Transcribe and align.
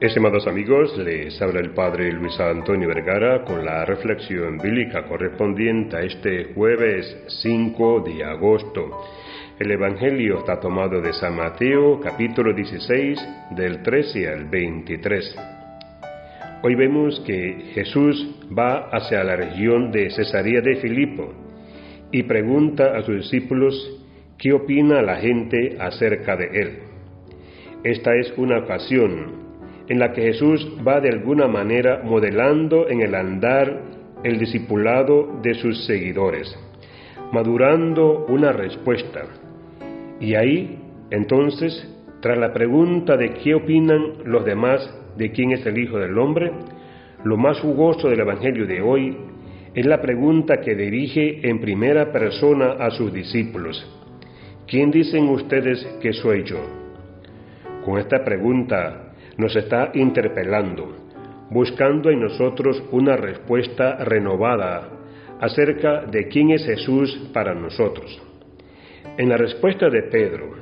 Estimados 0.00 0.48
amigos, 0.48 0.98
les 0.98 1.40
habla 1.40 1.60
el 1.60 1.70
Padre 1.70 2.10
Luis 2.12 2.38
Antonio 2.40 2.88
Vergara 2.88 3.44
con 3.44 3.64
la 3.64 3.84
reflexión 3.84 4.58
bíblica 4.58 5.04
correspondiente 5.04 5.96
a 5.96 6.00
este 6.00 6.52
jueves 6.52 7.16
5 7.40 8.00
de 8.00 8.24
agosto. 8.24 8.90
El 9.56 9.70
Evangelio 9.70 10.40
está 10.40 10.58
tomado 10.58 11.00
de 11.00 11.12
San 11.12 11.36
Mateo 11.36 12.00
capítulo 12.00 12.52
16 12.52 13.20
del 13.52 13.82
13 13.84 14.28
al 14.28 14.44
23. 14.46 15.36
Hoy 16.64 16.74
vemos 16.74 17.20
que 17.24 17.70
Jesús 17.74 18.40
va 18.52 18.88
hacia 18.90 19.22
la 19.22 19.36
región 19.36 19.92
de 19.92 20.10
Cesarea 20.10 20.60
de 20.60 20.74
Filipo 20.76 21.32
y 22.10 22.24
pregunta 22.24 22.96
a 22.96 23.02
sus 23.02 23.18
discípulos 23.18 24.02
qué 24.38 24.52
opina 24.52 25.02
la 25.02 25.16
gente 25.18 25.76
acerca 25.78 26.36
de 26.36 26.46
él. 26.46 26.78
Esta 27.84 28.16
es 28.16 28.34
una 28.36 28.58
ocasión 28.58 29.43
en 29.88 29.98
la 29.98 30.12
que 30.12 30.22
Jesús 30.22 30.66
va 30.86 31.00
de 31.00 31.10
alguna 31.10 31.46
manera 31.46 32.02
modelando 32.02 32.88
en 32.88 33.02
el 33.02 33.14
andar 33.14 33.80
el 34.22 34.38
discipulado 34.38 35.40
de 35.42 35.54
sus 35.54 35.84
seguidores, 35.86 36.56
madurando 37.32 38.24
una 38.28 38.52
respuesta. 38.52 39.22
Y 40.20 40.34
ahí, 40.34 40.78
entonces, 41.10 41.90
tras 42.20 42.38
la 42.38 42.52
pregunta 42.52 43.16
de 43.16 43.34
qué 43.34 43.54
opinan 43.54 44.24
los 44.24 44.44
demás 44.44 44.88
de 45.16 45.30
quién 45.30 45.52
es 45.52 45.64
el 45.66 45.78
Hijo 45.78 45.98
del 45.98 46.18
Hombre, 46.18 46.50
lo 47.24 47.36
más 47.36 47.60
jugoso 47.60 48.08
del 48.08 48.20
Evangelio 48.20 48.66
de 48.66 48.80
hoy 48.80 49.16
es 49.74 49.86
la 49.86 50.00
pregunta 50.00 50.60
que 50.60 50.74
dirige 50.74 51.46
en 51.48 51.60
primera 51.60 52.12
persona 52.12 52.72
a 52.78 52.90
sus 52.90 53.12
discípulos. 53.12 53.84
¿Quién 54.66 54.90
dicen 54.90 55.28
ustedes 55.28 55.84
que 56.00 56.12
soy 56.12 56.44
yo? 56.44 56.60
Con 57.84 57.98
esta 57.98 58.24
pregunta 58.24 59.13
nos 59.38 59.54
está 59.56 59.90
interpelando, 59.94 60.94
buscando 61.50 62.10
en 62.10 62.20
nosotros 62.20 62.82
una 62.90 63.16
respuesta 63.16 63.96
renovada 64.04 64.90
acerca 65.40 66.06
de 66.06 66.28
quién 66.28 66.50
es 66.50 66.64
Jesús 66.64 67.30
para 67.32 67.54
nosotros. 67.54 68.22
En 69.16 69.28
la 69.28 69.36
respuesta 69.36 69.88
de 69.90 70.02
Pedro, 70.04 70.54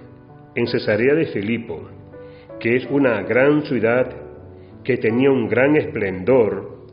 en 0.54 0.66
Cesarea 0.66 1.14
de 1.14 1.26
Filipo, 1.26 1.88
que 2.60 2.76
es 2.76 2.86
una 2.90 3.22
gran 3.22 3.62
ciudad 3.62 4.10
que 4.84 4.96
tenía 4.96 5.30
un 5.30 5.48
gran 5.48 5.76
esplendor, 5.76 6.86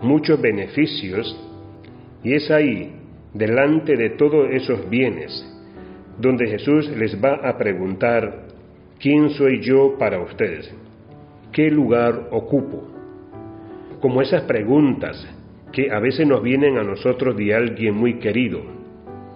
muchos 0.00 0.40
beneficios, 0.40 1.38
y 2.22 2.34
es 2.34 2.50
ahí, 2.50 2.92
delante 3.32 3.96
de 3.96 4.10
todos 4.10 4.48
esos 4.50 4.88
bienes, 4.88 5.44
donde 6.18 6.46
Jesús 6.46 6.88
les 6.96 7.22
va 7.22 7.34
a 7.34 7.58
preguntar, 7.58 8.46
¿quién 8.98 9.30
soy 9.30 9.60
yo 9.60 9.96
para 9.98 10.20
ustedes? 10.20 10.72
¿Qué 11.54 11.70
lugar 11.70 12.30
ocupo? 12.32 12.82
Como 14.00 14.20
esas 14.20 14.42
preguntas 14.42 15.24
que 15.70 15.88
a 15.88 16.00
veces 16.00 16.26
nos 16.26 16.42
vienen 16.42 16.78
a 16.78 16.82
nosotros 16.82 17.36
de 17.36 17.54
alguien 17.54 17.94
muy 17.94 18.14
querido. 18.14 18.60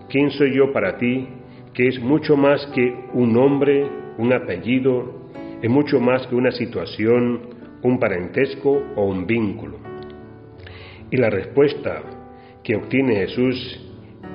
¿Quién 0.08 0.32
soy 0.32 0.52
yo 0.52 0.72
para 0.72 0.96
ti? 0.96 1.28
Que 1.72 1.86
es 1.86 2.00
mucho 2.00 2.36
más 2.36 2.66
que 2.74 2.92
un 3.12 3.32
nombre, 3.32 3.86
un 4.18 4.32
apellido, 4.32 5.30
es 5.62 5.70
mucho 5.70 6.00
más 6.00 6.26
que 6.26 6.34
una 6.34 6.50
situación, 6.50 7.40
un 7.84 8.00
parentesco 8.00 8.82
o 8.96 9.04
un 9.04 9.24
vínculo. 9.24 9.78
Y 11.12 11.18
la 11.18 11.30
respuesta 11.30 12.02
que 12.64 12.74
obtiene 12.74 13.14
Jesús 13.14 13.80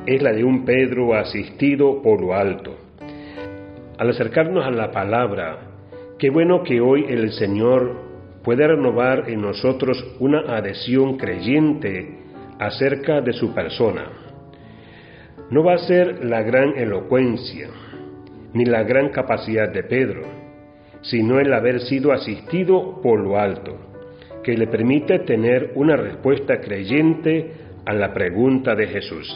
es 0.06 0.22
la 0.22 0.32
de 0.32 0.46
un 0.46 0.64
Pedro 0.64 1.16
asistido 1.16 2.02
por 2.02 2.22
lo 2.22 2.34
alto. 2.34 2.78
Al 3.98 4.10
acercarnos 4.10 4.66
a 4.66 4.72
la 4.72 4.90
palabra, 4.90 5.73
Qué 6.24 6.30
bueno 6.30 6.64
que 6.64 6.80
hoy 6.80 7.04
el 7.10 7.34
Señor 7.34 7.98
puede 8.46 8.66
renovar 8.66 9.30
en 9.30 9.42
nosotros 9.42 10.02
una 10.22 10.56
adhesión 10.56 11.18
creyente 11.18 12.18
acerca 12.58 13.20
de 13.20 13.34
su 13.34 13.54
persona. 13.54 14.06
No 15.50 15.66
va 15.66 15.74
a 15.74 15.80
ser 15.80 16.24
la 16.24 16.42
gran 16.42 16.78
elocuencia 16.78 17.68
ni 18.54 18.64
la 18.64 18.84
gran 18.84 19.10
capacidad 19.10 19.68
de 19.68 19.84
Pedro, 19.84 20.22
sino 21.02 21.42
el 21.42 21.54
haber 21.54 21.82
sido 21.82 22.14
asistido 22.14 23.02
por 23.02 23.20
lo 23.20 23.38
alto, 23.38 23.76
que 24.46 24.56
le 24.56 24.68
permite 24.68 25.20
tener 25.20 25.74
una 25.76 25.98
respuesta 25.98 26.62
creyente 26.62 27.52
a 27.86 27.92
la 27.92 28.14
pregunta 28.14 28.76
de 28.76 28.88
Jesús. 28.88 29.28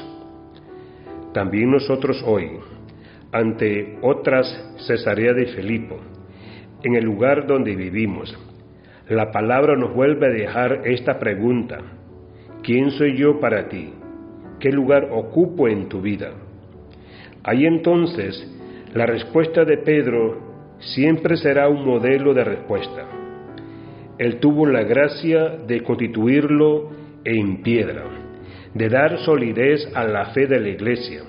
También 1.34 1.70
nosotros 1.70 2.24
hoy, 2.26 2.50
ante 3.34 3.98
otras 4.02 4.48
Cesarea 4.88 5.34
de 5.34 5.48
Filipo, 5.48 6.00
en 6.84 6.96
el 6.96 7.04
lugar 7.04 7.48
donde 7.48 7.76
vivimos. 7.76 8.38
La 9.10 9.32
palabra 9.32 9.76
nos 9.76 9.94
vuelve 9.94 10.28
a 10.28 10.32
dejar 10.32 10.82
esta 10.86 11.18
pregunta. 11.18 11.80
¿Quién 12.64 12.92
soy 12.92 13.16
yo 13.18 13.40
para 13.40 13.70
ti? 13.70 13.94
¿Qué 14.60 14.70
lugar 14.72 15.10
ocupo 15.12 15.68
en 15.68 15.88
tu 15.88 16.02
vida? 16.02 16.32
Ahí 17.44 17.66
entonces 17.66 18.46
la 18.94 19.06
respuesta 19.06 19.64
de 19.64 19.78
Pedro 19.78 20.48
siempre 20.80 21.38
será 21.38 21.70
un 21.70 21.86
modelo 21.86 22.34
de 22.34 22.44
respuesta. 22.44 23.06
Él 24.18 24.40
tuvo 24.40 24.66
la 24.66 24.84
gracia 24.84 25.50
de 25.68 25.82
constituirlo 25.82 26.90
en 27.24 27.62
piedra, 27.62 28.04
de 28.74 28.90
dar 28.90 29.20
solidez 29.20 29.88
a 29.94 30.04
la 30.04 30.28
fe 30.28 30.48
de 30.48 30.60
la 30.60 30.70
iglesia, 30.70 31.22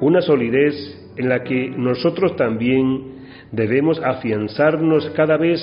una 0.00 0.20
solidez 0.20 0.74
en 1.16 1.28
la 1.28 1.42
que 1.44 1.70
nosotros 1.70 2.36
también 2.36 3.19
debemos 3.52 4.00
afianzarnos 4.02 5.10
cada 5.10 5.36
vez 5.36 5.60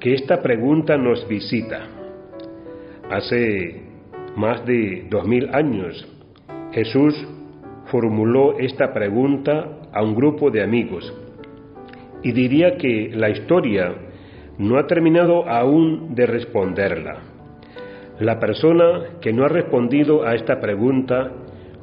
que 0.00 0.14
esta 0.14 0.42
pregunta 0.42 0.96
nos 0.96 1.26
visita. 1.28 1.86
Hace 3.10 3.82
más 4.36 4.64
de 4.66 5.06
dos 5.08 5.26
mil 5.26 5.48
años, 5.54 6.06
Jesús 6.72 7.14
formuló 7.86 8.58
esta 8.58 8.92
pregunta 8.92 9.88
a 9.92 10.02
un 10.02 10.14
grupo 10.14 10.50
de 10.50 10.62
amigos 10.62 11.12
y 12.22 12.32
diría 12.32 12.76
que 12.76 13.10
la 13.14 13.30
historia 13.30 13.94
no 14.58 14.78
ha 14.78 14.86
terminado 14.86 15.48
aún 15.48 16.14
de 16.14 16.26
responderla. 16.26 17.18
La 18.18 18.38
persona 18.38 19.18
que 19.20 19.32
no 19.32 19.44
ha 19.44 19.48
respondido 19.48 20.24
a 20.24 20.34
esta 20.34 20.60
pregunta 20.60 21.30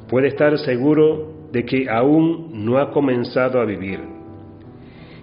puede 0.08 0.28
estar 0.28 0.58
seguro 0.58 1.48
de 1.52 1.64
que 1.64 1.88
aún 1.88 2.64
no 2.64 2.78
ha 2.78 2.90
comenzado 2.90 3.60
a 3.60 3.64
vivir 3.64 4.19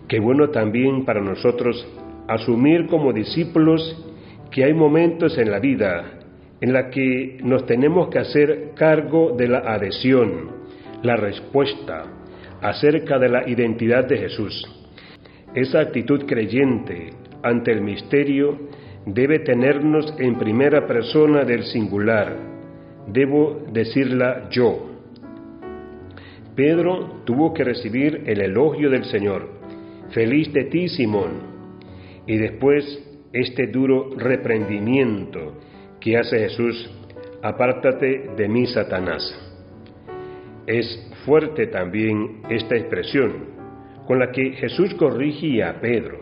Qué 0.08 0.20
bueno 0.20 0.52
también 0.52 1.04
para 1.04 1.22
nosotros 1.22 1.86
asumir 2.30 2.88
como 2.88 3.12
discípulos 3.12 4.06
que 4.52 4.64
hay 4.64 4.74
momentos 4.74 5.38
en 5.38 5.52
la 5.52 5.60
vida 5.60 6.14
en 6.62 6.74
la 6.74 6.90
que 6.90 7.38
nos 7.44 7.66
tenemos 7.66 8.08
que 8.10 8.20
hacer 8.20 8.72
cargo 8.76 9.36
de 9.38 9.48
la 9.48 9.60
adhesión, 9.60 10.50
la 11.04 11.18
respuesta 11.18 12.06
acerca 12.62 13.20
de 13.20 13.30
la 13.30 13.48
identidad 13.48 14.06
de 14.06 14.18
Jesús. 14.18 14.66
Esa 15.54 15.82
actitud 15.82 16.26
creyente 16.26 17.12
ante 17.44 17.72
el 17.74 17.82
misterio 17.82 18.58
debe 19.06 19.40
tenernos 19.40 20.16
en 20.18 20.38
primera 20.38 20.88
persona 20.88 21.44
del 21.44 21.64
singular. 21.64 22.36
Debo 23.08 23.66
decirla 23.72 24.50
yo. 24.50 24.90
Pedro 26.56 27.22
tuvo 27.26 27.54
que 27.54 27.64
recibir 27.64 28.24
el 28.26 28.42
elogio 28.42 28.90
del 28.90 29.06
Señor 29.06 29.57
feliz 30.12 30.52
de 30.54 30.66
ti, 30.66 30.88
Simón. 30.90 31.58
Y 32.26 32.38
después 32.38 32.86
este 33.34 33.68
duro 33.68 34.10
reprendimiento 34.18 35.60
que 36.00 36.18
hace 36.18 36.40
Jesús, 36.40 36.90
apártate 37.42 38.32
de 38.36 38.48
mí, 38.48 38.66
Satanás. 38.68 39.24
Es 40.66 41.12
fuerte 41.26 41.68
también 41.68 42.42
esta 42.50 42.76
expresión 42.76 43.58
con 44.06 44.20
la 44.20 44.32
que 44.32 44.52
Jesús 44.54 44.94
corrige 44.96 45.64
a 45.64 45.80
Pedro. 45.80 46.20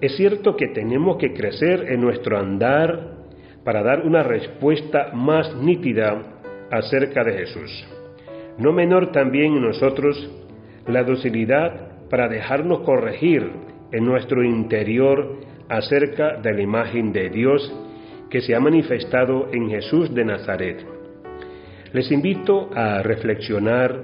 Es 0.00 0.16
cierto 0.16 0.56
que 0.56 0.68
tenemos 0.68 1.18
que 1.18 1.34
crecer 1.34 1.86
en 1.92 2.00
nuestro 2.00 2.38
andar 2.38 3.18
para 3.64 3.82
dar 3.82 4.06
una 4.06 4.22
respuesta 4.22 5.12
más 5.12 5.54
nítida 5.56 6.40
acerca 6.70 7.22
de 7.22 7.32
Jesús. 7.32 7.86
No 8.58 8.72
menor 8.72 9.12
también 9.12 9.54
en 9.54 9.62
nosotros 9.62 10.30
la 10.86 11.02
docilidad 11.02 11.89
para 12.10 12.28
dejarnos 12.28 12.80
corregir 12.80 13.50
en 13.92 14.04
nuestro 14.04 14.42
interior 14.42 15.38
acerca 15.68 16.36
de 16.40 16.52
la 16.52 16.60
imagen 16.60 17.12
de 17.12 17.30
Dios 17.30 17.72
que 18.28 18.40
se 18.40 18.54
ha 18.54 18.60
manifestado 18.60 19.48
en 19.52 19.70
Jesús 19.70 20.12
de 20.12 20.24
Nazaret. 20.24 20.84
Les 21.92 22.10
invito 22.10 22.70
a 22.74 23.02
reflexionar 23.02 24.02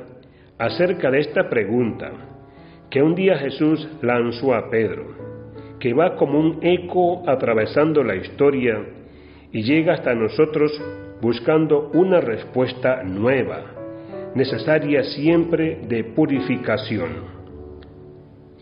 acerca 0.58 1.10
de 1.10 1.20
esta 1.20 1.48
pregunta 1.48 2.12
que 2.90 3.02
un 3.02 3.14
día 3.14 3.36
Jesús 3.38 3.88
lanzó 4.02 4.54
a 4.54 4.70
Pedro, 4.70 5.06
que 5.78 5.92
va 5.92 6.16
como 6.16 6.38
un 6.38 6.58
eco 6.62 7.28
atravesando 7.28 8.02
la 8.02 8.16
historia 8.16 8.78
y 9.52 9.62
llega 9.62 9.94
hasta 9.94 10.14
nosotros 10.14 10.72
buscando 11.20 11.90
una 11.94 12.20
respuesta 12.20 13.02
nueva, 13.02 13.64
necesaria 14.34 15.02
siempre 15.04 15.80
de 15.88 16.04
purificación. 16.04 17.35